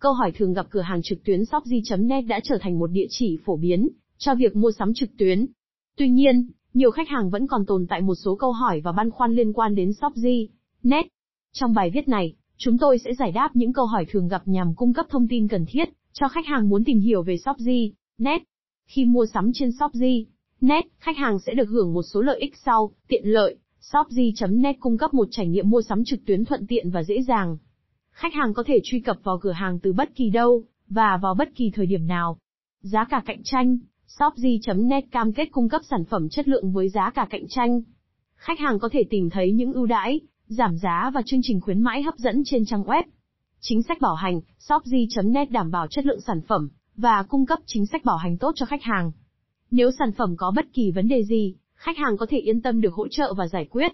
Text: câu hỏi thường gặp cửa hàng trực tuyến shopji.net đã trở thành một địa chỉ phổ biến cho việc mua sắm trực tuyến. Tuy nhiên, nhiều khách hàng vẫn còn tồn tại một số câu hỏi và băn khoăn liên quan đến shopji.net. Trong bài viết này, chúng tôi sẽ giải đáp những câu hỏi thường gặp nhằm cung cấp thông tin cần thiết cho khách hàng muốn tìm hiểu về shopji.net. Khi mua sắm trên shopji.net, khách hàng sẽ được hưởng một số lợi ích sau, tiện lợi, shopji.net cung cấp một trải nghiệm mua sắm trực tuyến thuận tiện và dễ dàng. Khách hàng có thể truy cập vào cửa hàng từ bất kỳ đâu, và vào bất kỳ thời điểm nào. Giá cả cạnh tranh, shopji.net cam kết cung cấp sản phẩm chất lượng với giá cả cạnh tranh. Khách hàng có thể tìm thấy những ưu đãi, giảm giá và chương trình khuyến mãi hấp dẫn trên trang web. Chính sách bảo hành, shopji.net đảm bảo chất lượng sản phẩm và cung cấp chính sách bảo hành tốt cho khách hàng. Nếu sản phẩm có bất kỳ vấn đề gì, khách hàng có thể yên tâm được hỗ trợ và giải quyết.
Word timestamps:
câu 0.00 0.12
hỏi 0.12 0.32
thường 0.32 0.52
gặp 0.52 0.66
cửa 0.70 0.80
hàng 0.80 1.00
trực 1.02 1.24
tuyến 1.24 1.40
shopji.net 1.40 2.26
đã 2.26 2.40
trở 2.44 2.58
thành 2.60 2.78
một 2.78 2.86
địa 2.86 3.06
chỉ 3.10 3.38
phổ 3.44 3.56
biến 3.56 3.88
cho 4.18 4.34
việc 4.34 4.56
mua 4.56 4.72
sắm 4.78 4.94
trực 4.94 5.10
tuyến. 5.18 5.46
Tuy 5.96 6.08
nhiên, 6.08 6.48
nhiều 6.74 6.90
khách 6.90 7.08
hàng 7.08 7.30
vẫn 7.30 7.46
còn 7.46 7.66
tồn 7.66 7.86
tại 7.86 8.00
một 8.00 8.14
số 8.14 8.34
câu 8.34 8.52
hỏi 8.52 8.80
và 8.80 8.92
băn 8.92 9.10
khoăn 9.10 9.32
liên 9.32 9.52
quan 9.52 9.74
đến 9.74 9.90
shopji.net. 9.90 11.06
Trong 11.52 11.74
bài 11.74 11.90
viết 11.90 12.08
này, 12.08 12.34
chúng 12.56 12.78
tôi 12.78 12.98
sẽ 12.98 13.14
giải 13.18 13.32
đáp 13.32 13.50
những 13.54 13.72
câu 13.72 13.86
hỏi 13.86 14.06
thường 14.10 14.28
gặp 14.28 14.42
nhằm 14.44 14.74
cung 14.74 14.92
cấp 14.92 15.06
thông 15.10 15.28
tin 15.28 15.48
cần 15.48 15.64
thiết 15.68 15.88
cho 16.12 16.28
khách 16.28 16.46
hàng 16.46 16.68
muốn 16.68 16.84
tìm 16.84 16.98
hiểu 16.98 17.22
về 17.22 17.36
shopji.net. 17.36 18.42
Khi 18.86 19.04
mua 19.04 19.26
sắm 19.26 19.50
trên 19.54 19.70
shopji.net, 19.70 20.84
khách 20.98 21.16
hàng 21.16 21.38
sẽ 21.38 21.54
được 21.54 21.68
hưởng 21.68 21.92
một 21.92 22.02
số 22.02 22.20
lợi 22.20 22.40
ích 22.40 22.56
sau, 22.64 22.90
tiện 23.08 23.26
lợi, 23.26 23.56
shopji.net 23.92 24.76
cung 24.80 24.98
cấp 24.98 25.14
một 25.14 25.28
trải 25.30 25.46
nghiệm 25.46 25.70
mua 25.70 25.82
sắm 25.82 26.04
trực 26.04 26.20
tuyến 26.26 26.44
thuận 26.44 26.66
tiện 26.66 26.90
và 26.90 27.02
dễ 27.02 27.22
dàng. 27.22 27.58
Khách 28.12 28.34
hàng 28.34 28.54
có 28.54 28.62
thể 28.66 28.80
truy 28.84 29.00
cập 29.00 29.16
vào 29.22 29.38
cửa 29.38 29.52
hàng 29.52 29.78
từ 29.78 29.92
bất 29.92 30.14
kỳ 30.14 30.30
đâu, 30.30 30.64
và 30.88 31.18
vào 31.22 31.34
bất 31.34 31.54
kỳ 31.54 31.70
thời 31.74 31.86
điểm 31.86 32.06
nào. 32.06 32.38
Giá 32.80 33.04
cả 33.04 33.22
cạnh 33.26 33.40
tranh, 33.44 33.78
shopji.net 34.18 35.04
cam 35.10 35.32
kết 35.32 35.48
cung 35.52 35.68
cấp 35.68 35.82
sản 35.90 36.04
phẩm 36.04 36.28
chất 36.28 36.48
lượng 36.48 36.72
với 36.72 36.88
giá 36.88 37.10
cả 37.10 37.26
cạnh 37.30 37.44
tranh. 37.48 37.82
Khách 38.36 38.58
hàng 38.58 38.78
có 38.78 38.88
thể 38.92 39.04
tìm 39.10 39.30
thấy 39.30 39.52
những 39.52 39.72
ưu 39.72 39.86
đãi, 39.86 40.20
giảm 40.46 40.76
giá 40.76 41.10
và 41.14 41.22
chương 41.26 41.40
trình 41.42 41.60
khuyến 41.60 41.80
mãi 41.80 42.02
hấp 42.02 42.14
dẫn 42.16 42.42
trên 42.44 42.64
trang 42.64 42.82
web. 42.82 43.02
Chính 43.60 43.82
sách 43.82 44.00
bảo 44.00 44.14
hành, 44.14 44.40
shopji.net 44.68 45.50
đảm 45.50 45.70
bảo 45.70 45.86
chất 45.86 46.06
lượng 46.06 46.20
sản 46.20 46.40
phẩm 46.48 46.68
và 46.96 47.22
cung 47.22 47.46
cấp 47.46 47.58
chính 47.66 47.86
sách 47.86 48.04
bảo 48.04 48.16
hành 48.16 48.38
tốt 48.38 48.52
cho 48.56 48.66
khách 48.66 48.82
hàng. 48.82 49.12
Nếu 49.70 49.90
sản 49.98 50.12
phẩm 50.12 50.36
có 50.36 50.52
bất 50.56 50.72
kỳ 50.72 50.90
vấn 50.90 51.08
đề 51.08 51.24
gì, 51.24 51.54
khách 51.74 51.98
hàng 51.98 52.16
có 52.16 52.26
thể 52.30 52.38
yên 52.38 52.62
tâm 52.62 52.80
được 52.80 52.94
hỗ 52.94 53.08
trợ 53.08 53.34
và 53.34 53.48
giải 53.48 53.64
quyết. 53.70 53.92